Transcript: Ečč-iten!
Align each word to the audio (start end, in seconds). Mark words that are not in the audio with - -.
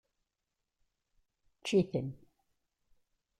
Ečč-iten! 1.57 2.07